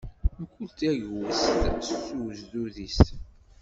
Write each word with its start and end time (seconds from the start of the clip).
Mkul 0.39 0.69
tagwest 0.77 1.87
s 2.05 2.07
uzduz 2.25 2.75
is. 2.85 2.97